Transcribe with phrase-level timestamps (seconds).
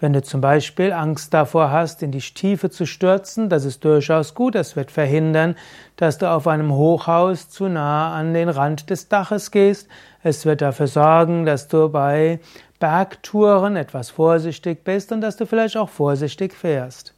[0.00, 4.34] Wenn du zum Beispiel Angst davor hast, in die Tiefe zu stürzen, das ist durchaus
[4.34, 4.54] gut.
[4.54, 5.54] Das wird verhindern,
[5.96, 9.88] dass du auf einem Hochhaus zu nah an den Rand des Daches gehst.
[10.22, 12.40] Es wird dafür sorgen, dass du bei
[12.80, 17.14] Bergtouren etwas vorsichtig bist und dass du vielleicht auch vorsichtig fährst.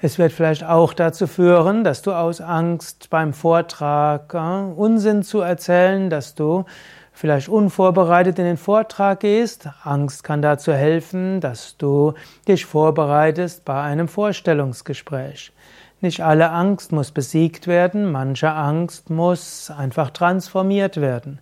[0.00, 5.40] Es wird vielleicht auch dazu führen, dass du aus Angst beim Vortrag äh, Unsinn zu
[5.40, 6.64] erzählen, dass du
[7.12, 9.68] vielleicht unvorbereitet in den Vortrag gehst.
[9.84, 12.14] Angst kann dazu helfen, dass du
[12.48, 15.52] dich vorbereitest bei einem Vorstellungsgespräch.
[16.00, 21.38] Nicht alle Angst muss besiegt werden, manche Angst muss einfach transformiert werden.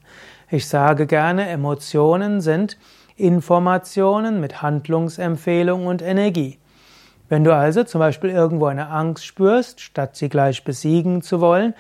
[0.51, 2.77] Ich sage gerne, Emotionen sind
[3.17, 6.59] Informationen mit Handlungsempfehlung und Energie.
[7.31, 11.75] Wenn du also zum Beispiel irgendwo eine Angst spürst, statt sie gleich besiegen zu wollen,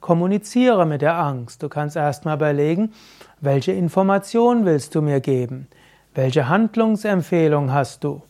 [0.00, 1.62] kommuniziere mit der Angst.
[1.62, 2.92] Du kannst erstmal überlegen,
[3.40, 5.68] welche Information willst du mir geben?
[6.14, 8.22] Welche Handlungsempfehlung hast du?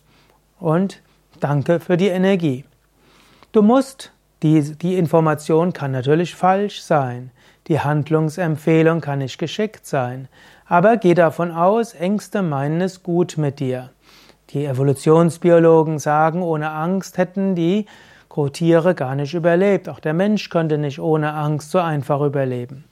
[0.59, 1.01] Und
[1.39, 2.65] danke für die Energie.
[3.51, 4.11] Du musst,
[4.43, 7.31] die, die Information kann natürlich falsch sein.
[7.67, 10.27] Die Handlungsempfehlung kann nicht geschickt sein.
[10.65, 13.91] Aber geh davon aus, Ängste meinen es gut mit dir.
[14.51, 17.85] Die Evolutionsbiologen sagen, ohne Angst hätten die
[18.45, 19.89] Tiere gar nicht überlebt.
[19.89, 22.85] Auch der Mensch könnte nicht ohne Angst so einfach überleben.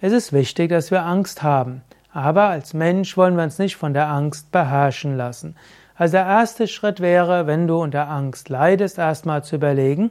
[0.00, 1.82] Es ist wichtig, dass wir Angst haben.
[2.12, 5.56] Aber als Mensch wollen wir uns nicht von der Angst beherrschen lassen.
[5.96, 10.10] Also der erste Schritt wäre, wenn du unter Angst leidest, erstmal zu überlegen,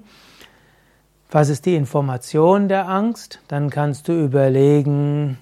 [1.32, 3.40] was ist die Information der Angst?
[3.48, 5.40] Dann kannst du überlegen,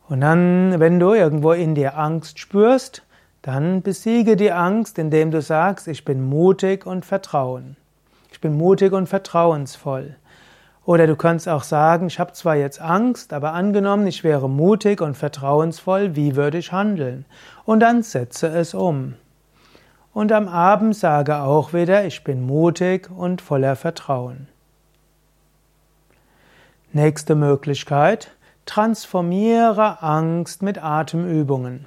[0.08, 3.04] Und dann, wenn du irgendwo in dir Angst spürst,
[3.42, 7.76] dann besiege die Angst, indem du sagst, ich bin mutig und vertrauen.
[8.32, 10.16] Ich bin mutig und vertrauensvoll.
[10.84, 15.00] Oder du kannst auch sagen, ich habe zwar jetzt Angst, aber angenommen, ich wäre mutig
[15.00, 17.24] und vertrauensvoll, wie würde ich handeln?
[17.64, 19.14] Und dann setze es um.
[20.16, 24.48] Und am Abend sage auch wieder, ich bin mutig und voller Vertrauen.
[26.94, 28.30] Nächste Möglichkeit,
[28.64, 31.84] transformiere Angst mit Atemübungen.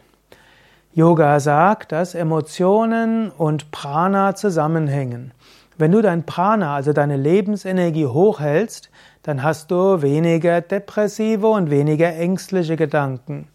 [0.94, 5.31] Yoga sagt, dass Emotionen und Prana zusammenhängen.
[5.79, 8.91] Wenn du dein Prana, also deine Lebensenergie hochhältst,
[9.23, 13.47] dann hast du weniger depressive und weniger ängstliche Gedanken.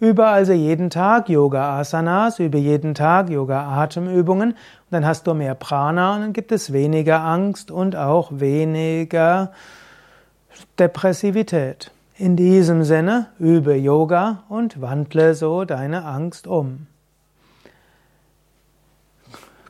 [0.00, 4.54] Übe also jeden Tag Yoga Asanas, übe jeden Tag Yoga Atemübungen
[4.90, 9.52] dann hast du mehr Prana und dann gibt es weniger Angst und auch weniger
[10.78, 11.90] Depressivität.
[12.16, 16.86] In diesem Sinne übe Yoga und wandle so deine Angst um.